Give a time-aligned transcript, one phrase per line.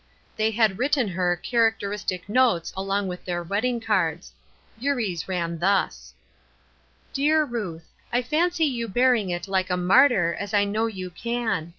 [0.35, 4.31] They had written her characteristic notes along with their wedding cards.
[4.79, 6.15] Eurie's ran thus:"
[7.13, 11.69] Dear Ruth— I fancy you bearing it like a martyr, as I know you can.